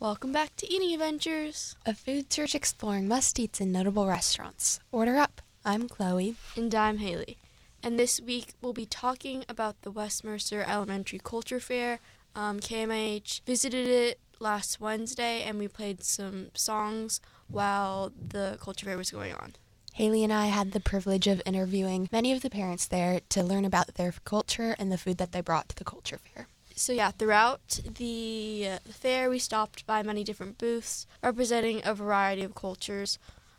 Welcome 0.00 0.30
back 0.30 0.54
to 0.58 0.72
Eating 0.72 0.92
Adventures. 0.92 1.74
A 1.84 1.92
food 1.92 2.32
search 2.32 2.54
exploring 2.54 3.08
must 3.08 3.36
eats 3.40 3.60
in 3.60 3.72
notable 3.72 4.06
restaurants. 4.06 4.78
Order 4.92 5.16
up. 5.16 5.42
I'm 5.64 5.88
Chloe. 5.88 6.36
And 6.54 6.72
I'm 6.72 6.98
Hayley. 6.98 7.36
And 7.82 7.98
this 7.98 8.20
week 8.20 8.54
we'll 8.62 8.72
be 8.72 8.86
talking 8.86 9.44
about 9.48 9.82
the 9.82 9.90
West 9.90 10.22
Mercer 10.22 10.64
Elementary 10.64 11.18
Culture 11.18 11.58
Fair. 11.58 11.98
Um, 12.36 12.60
KMIH 12.60 13.40
visited 13.44 13.88
it 13.88 14.20
last 14.38 14.80
Wednesday 14.80 15.42
and 15.42 15.58
we 15.58 15.66
played 15.66 16.04
some 16.04 16.50
songs 16.54 17.20
while 17.48 18.12
the 18.16 18.56
culture 18.60 18.86
fair 18.86 18.96
was 18.96 19.10
going 19.10 19.34
on. 19.34 19.56
Hayley 19.94 20.22
and 20.22 20.32
I 20.32 20.46
had 20.46 20.70
the 20.70 20.78
privilege 20.78 21.26
of 21.26 21.42
interviewing 21.44 22.08
many 22.12 22.30
of 22.30 22.42
the 22.42 22.50
parents 22.50 22.86
there 22.86 23.18
to 23.30 23.42
learn 23.42 23.64
about 23.64 23.94
their 23.94 24.14
culture 24.24 24.76
and 24.78 24.92
the 24.92 24.98
food 24.98 25.18
that 25.18 25.32
they 25.32 25.40
brought 25.40 25.68
to 25.70 25.74
the 25.74 25.82
culture 25.82 26.18
fair. 26.18 26.46
So 26.78 26.92
yeah, 26.92 27.10
throughout 27.10 27.80
the, 27.96 28.78
fair, 28.88 29.28
we 29.28 29.40
stopped 29.40 29.84
by 29.84 30.02
many 30.04 30.22
different 30.22 30.58
booths 30.58 31.06
representing 31.22 31.82
a 31.84 31.92
variety 31.92 32.44
of 32.44 32.54
cultures. 32.54 33.18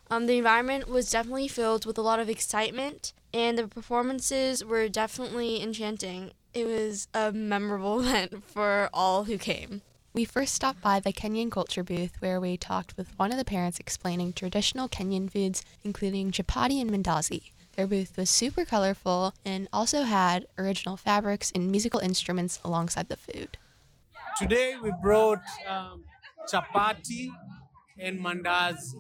Um, 0.10 0.26
the 0.26 0.38
environment 0.38 0.88
was 0.88 1.12
definitely 1.12 1.50
filled 1.50 1.86
with 1.86 1.98
a 1.98 2.02
lot 2.02 2.20
of 2.20 2.30
excitement, 2.30 3.14
and 3.34 3.58
the 3.58 3.68
performances 3.68 4.64
were 4.64 4.88
definitely 4.88 5.62
enchanting. 5.62 6.32
It 6.54 6.66
was 6.66 7.10
a 7.14 7.32
memorable 7.34 8.00
event 8.08 8.44
for 8.46 8.90
all 8.94 9.26
who 9.26 9.38
came. 9.38 9.82
We 10.14 10.26
first 10.26 10.56
stopped 10.56 10.82
by 10.82 11.00
the 11.00 11.14
Kenyan 11.14 11.52
culture 11.52 11.84
booth 11.84 12.14
where 12.20 12.40
we 12.40 12.58
talked 12.58 12.98
with 12.98 13.18
one 13.20 13.32
of 13.32 13.38
the 13.38 13.46
parents 13.46 13.80
explaining 13.80 14.34
traditional 14.34 14.90
Kenyan 14.90 15.30
foods, 15.30 15.64
including 15.84 16.32
chapati 16.32 16.82
and 16.82 16.90
mandazi. 16.90 17.52
Their 17.80 17.88
booth 17.88 18.18
was 18.18 18.30
super 18.30 18.66
colorful 18.66 19.34
and 19.46 19.70
also 19.72 20.02
had 20.02 20.48
original 20.58 20.98
fabrics 20.98 21.50
and 21.56 21.72
musical 21.72 22.02
instruments 22.02 22.60
alongside 22.66 23.08
the 23.08 23.16
food. 23.16 23.58
Today 24.38 24.76
we 24.84 24.92
brought 25.02 25.40
um, 25.66 26.04
chapati 26.52 27.30
and 27.98 28.20
mandazi. 28.20 29.00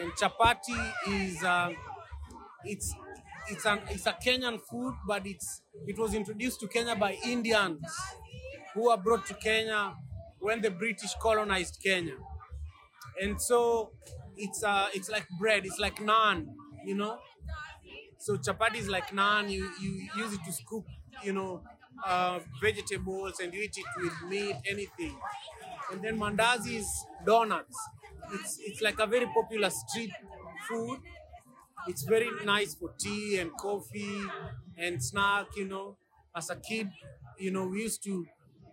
And 0.00 0.10
chapati 0.14 0.92
is 1.06 1.40
uh, 1.44 1.70
it's 2.64 2.92
it's 3.48 3.64
an 3.64 3.78
it's 3.90 4.06
a 4.06 4.12
Kenyan 4.14 4.60
food, 4.60 4.94
but 5.06 5.24
it's 5.24 5.62
it 5.86 5.96
was 5.96 6.14
introduced 6.14 6.58
to 6.58 6.66
Kenya 6.66 6.96
by 6.96 7.16
Indians 7.24 7.86
who 8.74 8.86
were 8.90 8.96
brought 8.96 9.24
to 9.26 9.34
Kenya 9.34 9.94
when 10.40 10.60
the 10.62 10.72
British 10.72 11.14
colonized 11.22 11.78
Kenya. 11.80 12.16
And 13.22 13.40
so 13.40 13.92
it's 14.36 14.64
uh 14.64 14.88
it's 14.94 15.08
like 15.08 15.28
bread, 15.38 15.64
it's 15.64 15.78
like 15.78 15.98
naan, 15.98 16.46
you 16.84 16.96
know. 16.96 17.20
So 18.18 18.36
chapati 18.36 18.76
is 18.76 18.88
like 18.88 19.08
naan. 19.08 19.50
You 19.50 19.70
you 19.80 19.92
use 20.16 20.32
it 20.34 20.40
to 20.44 20.52
scoop, 20.52 20.84
you 21.24 21.32
know, 21.32 21.62
uh, 22.04 22.40
vegetables 22.60 23.40
and 23.40 23.52
you 23.54 23.62
eat 23.62 23.76
it 23.76 23.86
with 24.02 24.22
meat, 24.30 24.56
anything. 24.66 25.18
And 25.92 26.02
then 26.02 26.18
mandazi 26.18 26.76
is 26.76 26.90
donuts. 27.24 27.76
It's 28.32 28.58
it's 28.60 28.80
like 28.82 28.98
a 28.98 29.06
very 29.06 29.26
popular 29.26 29.70
street 29.70 30.12
food. 30.68 31.00
It's 31.86 32.02
very 32.04 32.28
nice 32.44 32.74
for 32.74 32.94
tea 32.98 33.38
and 33.38 33.52
coffee 33.56 34.22
and 34.76 35.02
snack. 35.02 35.46
You 35.56 35.66
know, 35.66 35.96
as 36.34 36.50
a 36.50 36.56
kid, 36.56 36.90
you 37.38 37.50
know, 37.50 37.66
we 37.66 37.82
used 37.82 38.02
to 38.04 38.26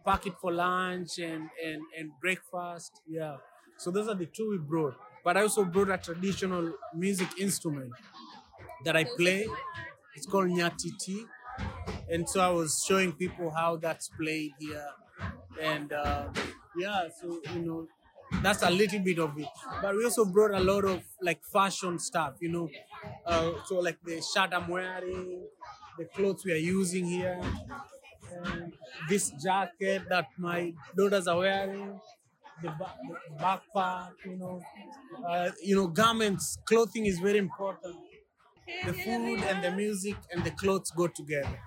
pack 0.05 0.27
it 0.27 0.33
for 0.39 0.51
lunch 0.51 1.19
and 1.19 1.49
and 1.63 1.81
and 1.97 2.11
breakfast. 2.21 3.01
Yeah. 3.07 3.38
So 3.77 3.91
those 3.91 4.07
are 4.07 4.16
the 4.16 4.25
two 4.25 4.49
we 4.51 4.57
brought. 4.57 4.95
But 5.23 5.38
I 5.38 5.41
also 5.41 5.66
brought 5.66 5.89
a 5.89 5.97
traditional 5.97 6.73
music 6.93 7.29
instrument 7.39 7.91
that 8.86 8.95
I 8.95 9.05
play. 9.17 9.47
It's 10.16 10.25
called 10.25 10.47
Nyatiti. 10.50 11.25
And 12.09 12.28
so 12.30 12.39
I 12.41 12.50
was 12.50 12.83
showing 12.88 13.14
people 13.14 13.52
how 13.52 13.78
that's 13.78 14.09
played 14.09 14.53
here. 14.59 14.89
And 15.61 15.91
uh, 15.94 16.31
yeah, 16.78 17.08
so, 17.22 17.41
you 17.53 17.61
know, 17.61 17.88
that's 18.41 18.63
a 18.63 18.69
little 18.69 19.00
bit 19.00 19.19
of 19.19 19.38
it. 19.39 19.47
But 19.81 19.95
we 19.95 20.03
also 20.03 20.25
brought 20.25 20.52
a 20.52 20.59
lot 20.59 20.86
of 20.86 21.03
like 21.22 21.44
fashion 21.45 22.00
stuff, 22.00 22.36
you 22.41 22.50
know. 22.50 22.69
Uh, 23.25 23.53
so 23.66 23.80
like 23.80 24.00
the 24.03 24.22
shirt 24.22 24.53
I'm 24.53 24.67
wearing, 24.67 25.47
the 25.97 26.06
clothes 26.06 26.44
we 26.45 26.53
are 26.53 26.57
using 26.57 27.06
here, 27.06 27.41
this 29.09 29.31
jacket 29.44 30.03
that 30.09 30.28
my 30.38 30.74
daughters 30.95 31.28
are 31.28 31.38
wearing, 31.38 32.00
the, 32.62 32.69
ba- 32.69 32.95
the 33.03 33.35
backpack, 33.44 34.13
you 34.25 34.35
know, 34.38 34.62
uh, 35.28 35.51
you 35.62 35.75
know, 35.75 35.88
garments, 35.88 36.57
clothing 36.66 37.06
is 37.06 37.19
very 37.19 37.38
important 37.38 37.95
the 38.85 38.93
food 38.93 39.39
and 39.41 39.63
the 39.63 39.71
music 39.71 40.15
and 40.31 40.43
the 40.43 40.51
clothes 40.51 40.91
go 40.91 41.07
together. 41.07 41.59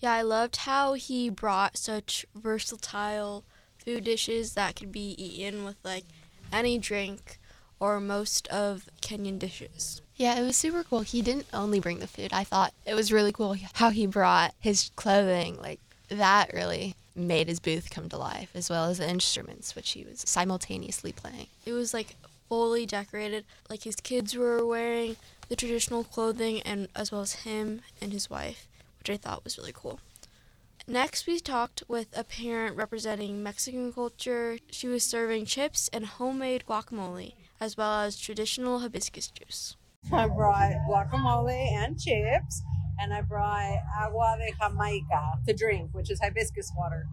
Yeah, 0.00 0.12
I 0.12 0.22
loved 0.22 0.56
how 0.58 0.94
he 0.94 1.28
brought 1.28 1.76
such 1.76 2.24
versatile 2.34 3.44
food 3.78 4.04
dishes 4.04 4.54
that 4.54 4.76
could 4.76 4.92
be 4.92 5.10
eaten 5.22 5.64
with 5.64 5.76
like 5.82 6.04
any 6.52 6.78
drink 6.78 7.38
or 7.80 8.00
most 8.00 8.46
of 8.48 8.88
Kenyan 9.00 9.38
dishes. 9.38 10.02
Yeah, 10.16 10.38
it 10.38 10.42
was 10.42 10.56
super 10.56 10.82
cool. 10.82 11.00
He 11.00 11.22
didn't 11.22 11.46
only 11.52 11.80
bring 11.80 12.00
the 12.00 12.06
food. 12.06 12.32
I 12.32 12.44
thought 12.44 12.74
it 12.84 12.94
was 12.94 13.12
really 13.12 13.32
cool 13.32 13.56
how 13.74 13.90
he 13.90 14.06
brought 14.06 14.54
his 14.60 14.90
clothing. 14.96 15.56
Like 15.60 15.80
that 16.08 16.52
really 16.52 16.94
made 17.14 17.48
his 17.48 17.60
booth 17.60 17.90
come 17.90 18.08
to 18.08 18.16
life, 18.16 18.50
as 18.54 18.70
well 18.70 18.86
as 18.90 18.98
the 18.98 19.08
instruments, 19.08 19.74
which 19.74 19.90
he 19.90 20.04
was 20.04 20.22
simultaneously 20.26 21.12
playing. 21.12 21.46
It 21.66 21.72
was 21.72 21.92
like 21.94 22.16
fully 22.48 22.86
decorated. 22.86 23.44
Like 23.68 23.82
his 23.82 23.96
kids 23.96 24.36
were 24.36 24.64
wearing 24.64 25.16
the 25.48 25.56
traditional 25.56 26.04
clothing 26.04 26.60
and 26.62 26.88
as 26.94 27.10
well 27.10 27.20
as 27.20 27.44
him 27.44 27.82
and 28.00 28.12
his 28.12 28.30
wife, 28.30 28.68
which 28.98 29.10
I 29.10 29.16
thought 29.16 29.44
was 29.44 29.58
really 29.58 29.72
cool. 29.74 30.00
Next, 30.86 31.26
we 31.26 31.38
talked 31.38 31.82
with 31.86 32.08
a 32.16 32.24
parent 32.24 32.76
representing 32.76 33.42
Mexican 33.42 33.92
culture. 33.92 34.58
She 34.70 34.88
was 34.88 35.02
serving 35.04 35.44
chips 35.44 35.90
and 35.92 36.06
homemade 36.06 36.64
guacamole, 36.66 37.34
as 37.60 37.76
well 37.76 38.00
as 38.00 38.18
traditional 38.18 38.78
hibiscus 38.78 39.28
juice. 39.28 39.76
I 40.12 40.28
brought 40.28 40.72
guacamole 40.88 41.72
and 41.72 42.00
chips, 42.00 42.62
and 42.98 43.12
I 43.12 43.20
brought 43.20 43.78
agua 44.00 44.38
de 44.38 44.52
Jamaica 44.58 45.40
to 45.46 45.52
drink, 45.52 45.90
which 45.92 46.10
is 46.10 46.20
hibiscus 46.20 46.72
water. 46.76 47.06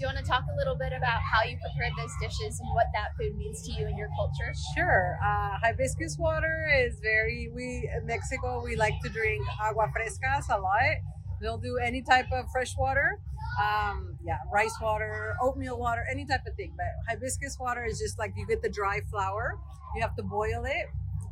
Do 0.00 0.06
you 0.06 0.14
want 0.14 0.24
to 0.24 0.30
talk 0.32 0.44
a 0.50 0.56
little 0.56 0.76
bit 0.76 0.94
about 0.96 1.20
how 1.20 1.44
you 1.44 1.58
prepared 1.60 1.92
those 1.98 2.14
dishes 2.22 2.58
and 2.58 2.66
what 2.72 2.86
that 2.94 3.12
food 3.20 3.36
means 3.36 3.60
to 3.66 3.72
you 3.72 3.86
and 3.86 3.98
your 3.98 4.08
culture? 4.16 4.50
Sure. 4.74 5.18
Uh, 5.22 5.58
hibiscus 5.60 6.16
water 6.18 6.72
is 6.74 6.98
very, 7.00 7.50
we, 7.54 7.86
in 7.94 8.06
Mexico, 8.06 8.64
we 8.64 8.76
like 8.76 8.94
to 9.04 9.10
drink 9.10 9.44
agua 9.60 9.92
frescas 9.94 10.48
a 10.48 10.58
lot. 10.58 10.96
They'll 11.42 11.58
do 11.58 11.76
any 11.76 12.00
type 12.00 12.32
of 12.32 12.46
fresh 12.50 12.78
water. 12.78 13.20
Um, 13.62 14.16
yeah, 14.24 14.38
rice 14.50 14.72
water, 14.80 15.36
oatmeal 15.42 15.78
water, 15.78 16.02
any 16.10 16.24
type 16.24 16.46
of 16.46 16.54
thing. 16.54 16.72
But 16.78 16.86
hibiscus 17.06 17.58
water 17.60 17.84
is 17.84 17.98
just 17.98 18.18
like 18.18 18.32
you 18.38 18.46
get 18.46 18.62
the 18.62 18.70
dry 18.70 19.02
flower, 19.10 19.58
you 19.94 20.00
have 20.00 20.16
to 20.16 20.22
boil 20.22 20.64
it, 20.64 20.86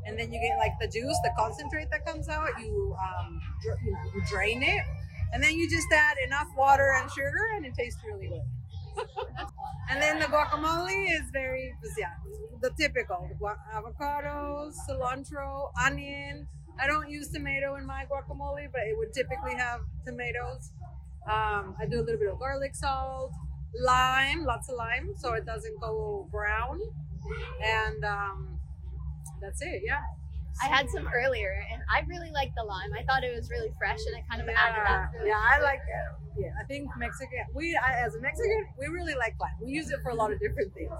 and 0.05 0.21
then 0.21 0.31
you 0.31 0.43
get 0.43 0.59
like 0.59 0.73
the 0.78 0.89
juice, 0.89 1.17
the 1.25 1.31
concentrate 1.39 1.89
that 1.91 2.05
comes 2.05 2.28
out. 2.28 2.51
You, 2.61 2.95
um, 3.01 3.41
dr- 3.62 3.78
you, 3.83 3.97
you 4.15 4.23
drain 4.28 4.62
it, 4.62 4.84
and 5.33 5.43
then 5.43 5.57
you 5.57 5.71
just 5.71 5.91
add 5.91 6.19
enough 6.27 6.49
water 6.55 6.93
and 7.01 7.11
sugar, 7.11 7.49
and 7.57 7.65
it 7.65 7.73
tastes 7.75 8.01
really 8.07 8.28
good. 8.28 8.43
And 9.91 10.03
then 10.03 10.19
the 10.19 10.26
guacamole 10.26 11.10
is 11.10 11.31
very, 11.32 11.75
yeah, 11.97 12.14
the 12.60 12.70
typical 12.78 13.28
avocado, 13.75 14.70
cilantro, 14.88 15.70
onion. 15.84 16.47
I 16.81 16.86
don't 16.86 17.10
use 17.10 17.28
tomato 17.28 17.76
in 17.76 17.86
my 17.86 18.04
guacamole, 18.10 18.69
but 18.70 18.82
it 18.82 18.97
would 18.97 19.12
typically 19.12 19.54
have 19.54 19.81
tomatoes. 20.06 20.70
Um, 21.26 21.75
I 21.81 21.86
do 21.91 22.00
a 22.00 22.04
little 22.04 22.19
bit 22.20 22.31
of 22.32 22.38
garlic 22.38 22.75
salt, 22.75 23.32
lime, 23.78 24.44
lots 24.44 24.69
of 24.69 24.76
lime, 24.76 25.15
so 25.16 25.34
it 25.34 25.44
doesn't 25.44 25.80
go 25.80 26.28
brown. 26.30 26.80
And 27.65 28.04
um, 28.04 28.59
that's 29.41 29.62
it, 29.62 29.82
yeah. 29.84 30.03
I 30.63 30.67
had 30.67 30.91
some 30.91 31.09
earlier, 31.15 31.65
and 31.73 31.83
I 31.91 32.01
really 32.09 32.31
liked 32.31 32.55
the 32.57 32.65
lime. 32.65 32.93
I 32.99 33.03
thought 33.05 33.25
it 33.25 33.35
was 33.35 33.51
really 33.51 33.71
fresh, 33.79 33.99
and 34.07 34.17
it 34.17 34.25
kind 34.29 34.43
of 34.43 34.49
added 34.49 34.83
Yeah, 34.85 34.95
up. 34.95 35.13
Really 35.15 35.29
yeah, 35.29 35.41
I 35.41 35.61
like 35.61 35.81
it. 35.81 36.41
Yeah, 36.41 36.53
I 36.61 36.65
think 36.65 36.91
Mexican. 36.97 37.47
We 37.55 37.77
I, 37.77 38.01
as 38.05 38.15
a 38.15 38.21
Mexican, 38.21 38.67
we 38.79 38.87
really 38.87 39.15
like 39.15 39.35
lime. 39.41 39.55
We 39.61 39.73
use 39.73 39.91
it 39.91 40.01
for 40.03 40.11
a 40.11 40.15
lot 40.15 40.33
of 40.33 40.41
different 40.41 40.75
things. 40.75 40.93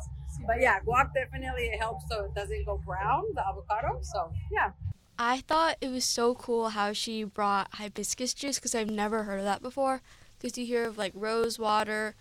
But 0.47 0.61
yeah, 0.61 0.81
guac 0.81 1.13
definitely 1.15 1.67
it 1.67 1.79
helps 1.79 2.05
so 2.11 2.25
it 2.27 2.35
doesn't 2.35 2.65
go 2.67 2.79
brown. 2.79 3.25
The 3.35 3.47
avocado. 3.47 3.99
So 4.03 4.33
yeah, 4.51 4.73
I 5.19 5.41
thought 5.41 5.77
it 5.81 5.91
was 5.91 6.05
so 6.05 6.35
cool 6.35 6.71
how 6.71 6.93
she 6.93 7.25
brought 7.25 7.75
hibiscus 7.75 8.35
juice 8.35 8.59
because 8.59 8.75
I've 8.75 8.91
never 8.91 9.25
heard 9.25 9.39
of 9.39 9.45
that 9.45 9.63
before. 9.63 10.03
Because 10.39 10.57
you 10.57 10.65
hear 10.65 10.85
of 10.85 10.97
like 10.97 11.13
rose 11.15 11.59
water 11.59 12.15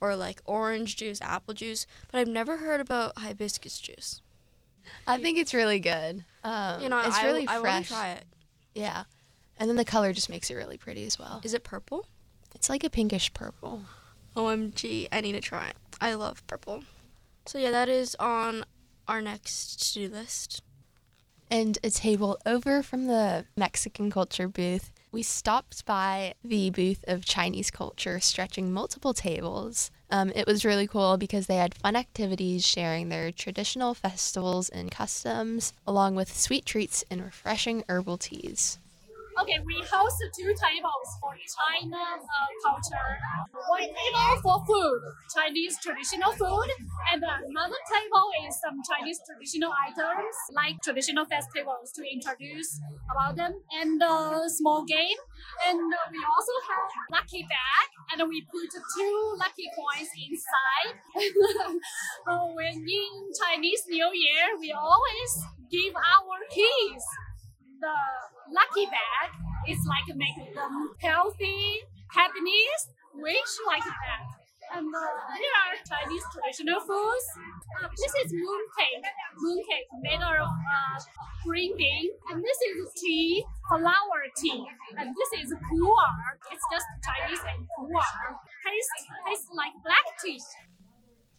or 0.00 0.14
like 0.14 0.40
orange 0.44 0.96
juice, 0.96 1.20
apple 1.20 1.54
juice, 1.54 1.86
but 2.10 2.18
I've 2.18 2.28
never 2.28 2.58
heard 2.58 2.80
about 2.80 3.18
hibiscus 3.18 3.80
juice. 3.80 4.22
I 5.06 5.18
think 5.18 5.38
it's 5.38 5.54
really 5.54 5.80
good. 5.80 6.24
Um, 6.44 6.82
You 6.82 6.88
know, 6.88 7.00
it's 7.00 7.16
I, 7.16 7.24
really 7.26 7.48
I 7.48 7.54
want 7.54 7.62
fresh. 7.62 7.88
to 7.88 7.94
try 7.94 8.10
it. 8.12 8.24
Yeah, 8.74 9.04
and 9.58 9.68
then 9.68 9.76
the 9.76 9.84
color 9.84 10.12
just 10.12 10.28
makes 10.28 10.50
it 10.50 10.54
really 10.54 10.76
pretty 10.76 11.04
as 11.06 11.18
well. 11.18 11.40
Is 11.42 11.54
it 11.54 11.64
purple? 11.64 12.06
It's 12.54 12.68
like 12.68 12.84
a 12.84 12.90
pinkish 12.90 13.32
purple. 13.34 13.82
OMG, 14.36 15.08
I 15.12 15.20
need 15.20 15.32
to 15.32 15.40
try 15.40 15.68
it. 15.68 15.76
I 16.00 16.14
love 16.14 16.46
purple. 16.46 16.84
So 17.46 17.58
yeah, 17.58 17.70
that 17.70 17.88
is 17.88 18.16
on 18.18 18.64
our 19.08 19.20
next 19.22 19.92
to-do 19.94 20.12
list. 20.14 20.62
And 21.50 21.78
a 21.84 21.90
table 21.90 22.38
over 22.46 22.82
from 22.82 23.06
the 23.06 23.44
Mexican 23.56 24.10
culture 24.10 24.48
booth, 24.48 24.90
we 25.14 25.22
stopped 25.22 25.86
by 25.86 26.34
the 26.44 26.70
booth 26.70 27.04
of 27.06 27.24
Chinese 27.24 27.70
culture, 27.70 28.20
stretching 28.20 28.72
multiple 28.72 29.14
tables 29.14 29.90
Um, 30.10 30.30
it 30.34 30.46
was 30.46 30.64
really 30.64 30.86
cool 30.86 31.16
because 31.16 31.46
they 31.46 31.56
had 31.56 31.74
fun 31.74 31.96
activities 31.96 32.64
sharing 32.64 33.08
their 33.08 33.32
traditional 33.32 33.94
festivals 33.94 34.68
and 34.68 34.90
customs, 34.90 35.72
along 35.86 36.14
with 36.14 36.36
sweet 36.36 36.64
treats 36.64 37.04
and 37.10 37.24
refreshing 37.24 37.84
herbal 37.88 38.18
teas. 38.18 38.78
Okay, 39.34 39.58
we 39.66 39.74
host 39.90 40.22
two 40.30 40.54
tables 40.54 41.08
for 41.20 41.34
China 41.34 41.98
uh, 42.22 42.48
culture. 42.62 43.10
One 43.66 43.82
table 43.90 44.30
for 44.42 44.56
food, 44.62 45.00
Chinese 45.34 45.74
traditional 45.82 46.30
food, 46.38 46.68
and 47.12 47.18
another 47.18 47.80
table 47.90 48.26
is 48.46 48.54
some 48.62 48.78
Chinese 48.86 49.18
traditional 49.26 49.74
items 49.74 50.34
like 50.54 50.78
traditional 50.82 51.24
festivals 51.26 51.90
to 51.98 52.02
introduce 52.06 52.78
about 53.10 53.34
them, 53.34 53.58
and 53.74 54.00
a 54.02 54.46
small 54.46 54.84
game. 54.86 55.18
And 55.66 55.82
we 55.82 56.20
also 56.22 56.54
have 56.70 56.86
lucky 57.10 57.42
bag, 57.50 57.86
and 58.14 58.28
we 58.30 58.46
put 58.46 58.70
two 58.70 59.16
lucky 59.34 59.66
coins 59.74 60.10
inside. 60.14 60.94
uh, 62.30 62.46
when 62.54 62.86
in 62.86 63.12
Chinese 63.34 63.82
New 63.88 64.10
Year, 64.14 64.54
we 64.60 64.70
always 64.70 65.32
give 65.70 65.94
our 65.96 66.38
keys 66.54 67.02
the 67.84 67.96
lucky 68.48 68.86
bag 68.88 69.28
is 69.68 69.80
like 69.84 70.08
make 70.16 70.36
them 70.56 70.96
healthy, 71.00 71.84
happiness, 72.08 72.80
wish 73.12 73.52
like 73.68 73.84
that. 73.84 74.24
And 74.72 74.88
uh, 74.88 75.00
here 75.36 75.54
are 75.60 75.76
Chinese 75.84 76.24
traditional 76.32 76.80
foods. 76.80 77.26
Uh, 77.78 77.88
this 77.92 78.12
is 78.24 78.32
mooncake, 78.32 79.04
mooncake 79.36 79.88
made 80.00 80.24
of 80.24 80.48
uh, 80.48 80.96
green 81.44 81.76
bean, 81.76 82.08
and 82.32 82.40
this 82.40 82.58
is 82.72 82.88
tea, 82.96 83.44
flower 83.68 84.20
tea, 84.40 84.64
and 84.96 85.12
this 85.12 85.30
is 85.44 85.52
pu'er. 85.52 86.10
It's 86.50 86.64
just 86.72 86.88
Chinese 87.04 87.44
and 87.44 87.68
pu'er. 87.76 88.08
Tastes 88.64 89.00
tastes 89.28 89.50
like 89.52 89.76
black 89.84 90.06
tea. 90.24 90.40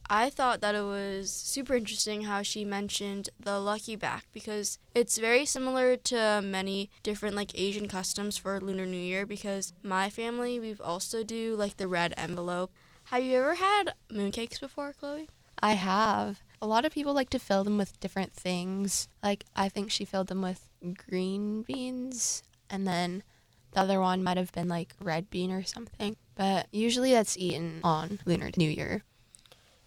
I 0.10 0.30
thought 0.30 0.62
that 0.62 0.76
it 0.76 0.84
was 0.84 1.32
super 1.32 1.76
interesting 1.76 2.24
how 2.24 2.44
she 2.44 2.64
mentioned 2.64 3.30
the 3.40 3.60
lucky 3.60 3.96
back 3.96 4.26
because 4.34 4.78
it's 4.94 5.18
very 5.18 5.46
similar 5.46 5.98
to 5.98 6.42
many 6.44 6.92
different 7.02 7.36
like 7.36 7.58
Asian 7.60 7.88
customs 7.88 8.38
for 8.38 8.60
Lunar 8.60 8.86
New 8.86 8.98
Year 8.98 9.26
because 9.26 9.74
my 9.82 10.10
family 10.10 10.60
we've 10.60 10.82
also 10.82 11.24
do 11.24 11.56
like 11.56 11.78
the 11.78 11.88
red 11.88 12.14
envelope. 12.18 12.72
Have 13.06 13.24
you 13.24 13.38
ever 13.38 13.56
had 13.56 13.94
mooncakes 14.12 14.60
before, 14.60 14.94
Chloe? 14.94 15.28
I 15.60 15.74
have. 15.74 16.42
A 16.62 16.68
lot 16.68 16.86
of 16.86 16.94
people 16.94 17.14
like 17.14 17.30
to 17.32 17.40
fill 17.40 17.64
them 17.64 17.78
with 17.78 18.00
different 18.00 18.34
things. 18.34 19.08
Like, 19.24 19.46
I 19.56 19.70
think 19.70 19.92
she 19.92 20.06
filled 20.06 20.28
them 20.28 20.42
with 20.42 20.70
green 21.08 21.62
beans, 21.64 22.44
and 22.70 22.88
then 22.88 23.24
the 23.72 23.82
other 23.82 24.00
one 24.00 24.24
might 24.24 24.38
have 24.38 24.52
been 24.52 24.68
like 24.68 24.96
red 25.00 25.30
bean 25.30 25.52
or 25.52 25.64
something. 25.64 26.16
But 26.36 26.68
usually 26.72 27.12
that's 27.12 27.38
eaten 27.38 27.80
on 27.84 28.20
Lunar 28.26 28.50
New 28.58 28.70
Year. 28.70 29.04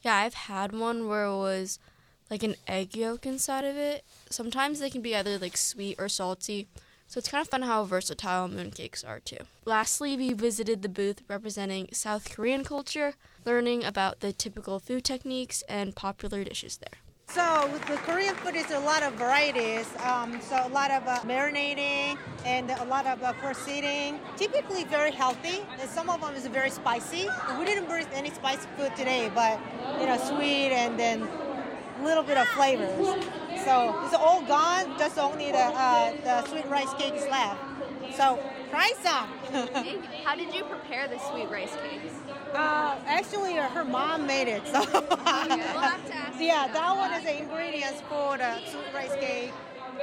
Yeah, 0.03 0.17
I've 0.17 0.35
had 0.35 0.73
one 0.73 1.09
where 1.09 1.25
it 1.25 1.37
was 1.37 1.79
like 2.31 2.43
an 2.43 2.57
egg 2.67 2.97
yolk 2.97 3.27
inside 3.27 3.65
of 3.65 3.77
it. 3.77 4.05
Sometimes 4.31 4.81
they 4.81 4.91
can 4.91 5.03
be 5.03 5.17
either 5.17 5.39
like 5.39 5.57
sweet 5.57 5.97
or 5.99 6.09
salty. 6.09 6.69
So 7.07 7.19
it's 7.19 7.31
kind 7.31 7.41
of 7.41 7.49
fun 7.49 7.63
how 7.63 7.85
versatile 7.85 8.49
mooncakes 8.49 9.07
are 9.07 9.19
too. 9.19 9.39
Lastly, 9.65 10.15
we 10.17 10.35
visited 10.35 10.83
the 10.83 10.91
booth 10.91 11.23
representing 11.27 11.89
South 11.93 12.31
Korean 12.31 12.65
culture, 12.65 13.15
learning 13.47 13.83
about 13.83 14.21
the 14.21 14.33
typical 14.33 14.79
food 14.79 15.05
techniques 15.05 15.63
and 15.71 15.97
popular 15.97 16.45
dishes 16.45 16.77
there. 16.77 17.01
So 17.31 17.69
the 17.87 17.97
Korean 17.99 18.35
food 18.37 18.57
is 18.57 18.71
a 18.71 18.79
lot 18.79 19.03
of 19.03 19.13
varieties. 19.15 19.87
Um, 20.03 20.41
so 20.41 20.57
a 20.65 20.71
lot 20.71 20.91
of 20.91 21.07
uh, 21.07 21.21
marinating 21.21 22.17
and 22.47 22.71
a 22.71 22.85
lot 22.85 23.07
of 23.07 23.23
uh, 23.23 23.35
proceeding. 23.35 24.19
Typically 24.39 24.85
very 24.85 25.11
healthy. 25.11 25.61
And 25.79 25.91
some 25.91 26.09
of 26.09 26.23
them 26.23 26.35
is 26.35 26.47
very 26.47 26.71
spicy. 26.71 27.29
We 27.59 27.67
didn't 27.67 27.85
bring 27.85 28.07
any 28.15 28.31
spicy 28.31 28.67
food 28.79 28.97
today, 28.97 29.31
but 29.35 29.61
you 30.01 30.07
know 30.07 30.17
sweet 30.17 30.73
and 30.73 30.99
then 30.99 31.29
a 32.01 32.05
little 32.05 32.23
bit 32.23 32.39
of 32.39 32.49
flavors. 32.49 33.07
So 33.63 34.01
it's 34.05 34.15
all 34.15 34.41
gone. 34.43 34.99
Just 34.99 35.19
only 35.19 35.53
the 35.53 35.59
uh, 35.59 36.13
the 36.25 36.47
sweet 36.49 36.67
rice 36.67 36.95
cake 36.95 37.15
is 37.15 37.29
left. 37.29 37.61
So 38.17 38.39
try 38.71 38.93
some. 39.03 39.29
How 40.25 40.35
did 40.35 40.55
you 40.55 40.65
prepare 40.65 41.09
the 41.09 41.19
sweet 41.31 41.51
rice 41.51 41.77
cakes? 41.83 42.15
Uh, 42.55 42.97
actually, 43.07 43.55
her 43.55 43.85
mom 43.85 44.27
made 44.27 44.49
it. 44.49 44.67
So 44.67 44.81
yeah, 46.49 46.67
that 46.67 46.97
one 46.97 47.13
is 47.13 47.25
the 47.25 47.43
ingredients 47.43 48.01
for 48.09 48.39
the 48.39 48.57
sweet 48.71 48.95
rice 48.95 49.15
cake, 49.21 49.53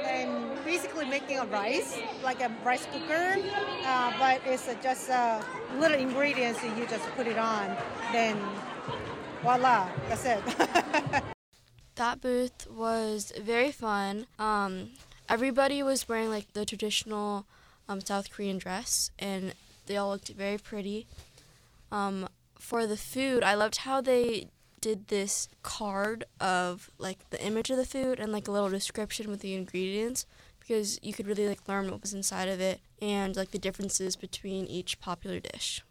and 0.00 0.30
basically 0.64 1.04
making 1.04 1.38
a 1.38 1.46
rice 1.46 1.98
like 2.22 2.40
a 2.40 2.50
rice 2.64 2.86
cooker, 2.92 3.36
uh, 3.84 4.12
but 4.16 4.40
it's 4.46 4.68
just 4.80 5.10
uh, 5.10 5.42
little 5.80 5.98
ingredients 5.98 6.60
and 6.62 6.78
you 6.78 6.86
just 6.86 7.04
put 7.16 7.26
it 7.26 7.36
on. 7.36 7.76
Then 8.12 8.38
voila, 9.42 9.88
that's 10.08 10.24
it. 10.24 10.42
That 11.96 12.20
booth 12.20 12.66
was 12.70 13.32
very 13.40 13.72
fun. 13.72 14.26
Um, 14.38 14.90
everybody 15.30 15.82
was 15.82 16.06
wearing 16.06 16.28
like 16.28 16.52
the 16.52 16.66
traditional 16.66 17.46
um, 17.88 18.02
South 18.02 18.30
Korean 18.30 18.58
dress, 18.58 19.10
and 19.18 19.54
they 19.86 19.96
all 19.96 20.10
looked 20.10 20.28
very 20.28 20.58
pretty. 20.58 21.06
Um, 21.90 22.28
for 22.58 22.86
the 22.86 22.98
food, 22.98 23.42
I 23.42 23.54
loved 23.54 23.78
how 23.78 24.02
they 24.02 24.48
did 24.86 25.08
this 25.08 25.48
card 25.64 26.22
of 26.40 26.92
like 26.96 27.28
the 27.30 27.44
image 27.44 27.70
of 27.70 27.76
the 27.76 27.84
food 27.84 28.20
and 28.20 28.30
like 28.30 28.46
a 28.46 28.52
little 28.52 28.68
description 28.68 29.28
with 29.28 29.40
the 29.40 29.52
ingredients 29.52 30.26
because 30.60 30.96
you 31.02 31.12
could 31.12 31.26
really 31.26 31.48
like 31.48 31.66
learn 31.66 31.90
what 31.90 32.00
was 32.00 32.14
inside 32.14 32.48
of 32.48 32.60
it 32.60 32.78
and 33.02 33.34
like 33.34 33.50
the 33.50 33.58
differences 33.58 34.14
between 34.14 34.64
each 34.66 35.00
popular 35.00 35.40
dish. 35.40 35.82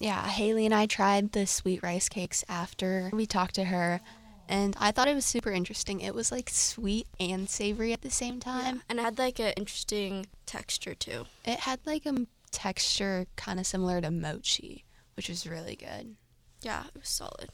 Yeah, 0.00 0.26
Hayley 0.26 0.64
and 0.64 0.74
I 0.74 0.86
tried 0.86 1.30
the 1.30 1.46
sweet 1.46 1.80
rice 1.80 2.08
cakes 2.08 2.44
after 2.48 3.08
we 3.12 3.24
talked 3.24 3.54
to 3.54 3.66
her, 3.66 4.00
and 4.48 4.74
I 4.80 4.90
thought 4.90 5.06
it 5.06 5.14
was 5.14 5.24
super 5.24 5.52
interesting. 5.52 6.00
It 6.00 6.12
was 6.12 6.32
like 6.32 6.50
sweet 6.50 7.06
and 7.20 7.48
savory 7.48 7.92
at 7.92 8.02
the 8.02 8.10
same 8.10 8.40
time. 8.40 8.82
And 8.88 8.98
it 8.98 9.02
had 9.02 9.18
like 9.18 9.38
an 9.38 9.52
interesting 9.56 10.26
texture 10.44 10.96
too. 10.96 11.26
It 11.44 11.60
had 11.60 11.78
like 11.86 12.04
a 12.04 12.26
texture 12.50 13.26
kind 13.36 13.60
of 13.60 13.66
similar 13.66 14.00
to 14.00 14.10
mochi, 14.10 14.84
which 15.14 15.28
was 15.28 15.46
really 15.46 15.76
good. 15.76 16.16
Yeah, 16.62 16.82
it 16.92 16.98
was 16.98 17.08
solid. 17.08 17.50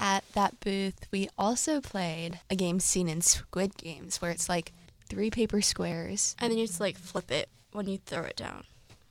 At 0.00 0.24
that 0.32 0.58
booth, 0.60 1.06
we 1.12 1.28
also 1.36 1.80
played 1.80 2.40
a 2.48 2.56
game 2.56 2.80
seen 2.80 3.06
in 3.08 3.20
Squid 3.20 3.76
Games 3.76 4.22
where 4.22 4.30
it's 4.30 4.48
like 4.48 4.72
three 5.10 5.30
paper 5.30 5.60
squares. 5.60 6.34
And 6.38 6.50
then 6.50 6.58
you 6.58 6.66
just 6.66 6.80
like 6.80 6.96
flip 6.96 7.30
it 7.30 7.50
when 7.72 7.86
you 7.86 7.98
throw 7.98 8.22
it 8.22 8.36
down. 8.36 8.64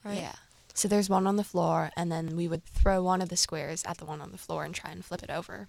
Right? 0.03 0.18
Yeah. 0.18 0.36
So 0.74 0.88
there's 0.88 1.09
one 1.09 1.27
on 1.27 1.36
the 1.36 1.44
floor, 1.44 1.91
and 1.95 2.12
then 2.12 2.36
we 2.36 2.47
would 2.47 2.65
throw 2.65 3.03
one 3.03 3.21
of 3.21 3.30
the 3.30 3.36
squares 3.38 3.83
at 3.86 3.97
the 3.97 4.06
one 4.06 4.21
on 4.21 4.31
the 4.31 4.38
floor 4.38 4.63
and 4.63 4.74
try 4.74 4.91
and 4.91 5.06
flip 5.06 5.21
it 5.21 5.30
over. 5.30 5.68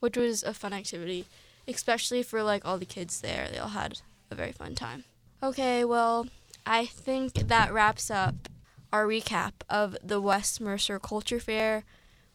Which 0.00 0.16
was 0.16 0.42
a 0.42 0.54
fun 0.54 0.72
activity, 0.72 1.26
especially 1.68 2.22
for 2.22 2.42
like 2.42 2.64
all 2.64 2.78
the 2.78 2.86
kids 2.86 3.20
there. 3.20 3.48
They 3.52 3.58
all 3.58 3.68
had 3.68 4.00
a 4.30 4.34
very 4.34 4.52
fun 4.52 4.74
time. 4.74 5.04
Okay, 5.42 5.84
well, 5.84 6.26
I 6.66 6.86
think 6.86 7.34
that 7.34 7.72
wraps 7.72 8.10
up 8.10 8.48
our 8.92 9.06
recap 9.06 9.52
of 9.68 9.96
the 10.02 10.20
West 10.20 10.60
Mercer 10.60 10.98
Culture 10.98 11.38
Fair. 11.38 11.84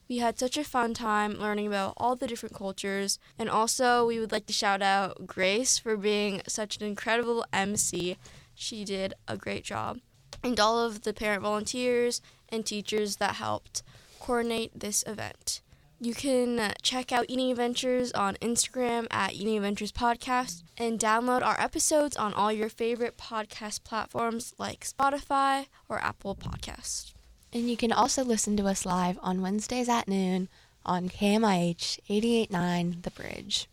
We 0.07 0.19
had 0.19 0.37
such 0.37 0.55
a 0.57 0.63
fun 0.63 0.93
time 0.93 1.33
learning 1.33 1.67
about 1.67 1.95
all 1.97 2.15
the 2.15 2.27
different 2.27 2.55
cultures, 2.55 3.17
and 3.39 3.49
also 3.49 4.05
we 4.05 4.19
would 4.19 4.31
like 4.31 4.45
to 4.45 4.53
shout 4.53 4.81
out 4.81 5.25
Grace 5.25 5.79
for 5.79 5.97
being 5.97 6.41
such 6.47 6.77
an 6.77 6.85
incredible 6.85 7.43
MC. 7.51 8.17
She 8.53 8.85
did 8.85 9.15
a 9.27 9.35
great 9.35 9.63
job. 9.63 9.99
And 10.43 10.59
all 10.59 10.79
of 10.79 11.01
the 11.01 11.13
parent 11.13 11.41
volunteers 11.41 12.21
and 12.49 12.65
teachers 12.65 13.15
that 13.15 13.35
helped 13.35 13.81
coordinate 14.19 14.79
this 14.79 15.03
event. 15.07 15.61
You 15.99 16.13
can 16.13 16.73
check 16.83 17.11
out 17.11 17.25
Eating 17.27 17.49
Adventures 17.49 18.11
on 18.11 18.35
Instagram 18.35 19.07
at 19.09 19.33
Eating 19.33 19.55
Adventures 19.55 19.91
Podcast 19.91 20.61
and 20.77 20.99
download 20.99 21.41
our 21.41 21.59
episodes 21.59 22.15
on 22.15 22.33
all 22.33 22.51
your 22.51 22.69
favorite 22.69 23.17
podcast 23.17 23.83
platforms 23.83 24.53
like 24.59 24.85
Spotify 24.85 25.65
or 25.89 25.99
Apple 26.03 26.35
Podcasts. 26.35 27.14
And 27.55 27.69
you 27.69 27.77
can 27.77 27.93
also 27.93 28.21
listen 28.21 28.57
to 28.57 28.67
us 28.67 28.85
live 28.85 29.17
on 29.21 29.41
Wednesdays 29.41 29.87
at 29.87 30.09
noon 30.09 30.49
on 30.85 31.07
KMIH 31.07 31.99
889 32.09 32.97
The 33.03 33.11
Bridge. 33.11 33.69